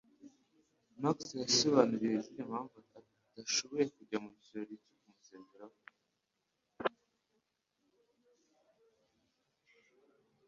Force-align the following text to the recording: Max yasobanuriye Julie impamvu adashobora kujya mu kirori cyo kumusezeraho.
Max 1.01 1.17
yasobanuriye 1.43 2.15
Julie 2.25 2.37
impamvu 2.41 2.77
adashobora 3.29 3.83
kujya 3.95 4.17
mu 4.23 4.31
kirori 4.41 4.75
cyo 4.83 4.95
kumusezeraho. 4.99 5.77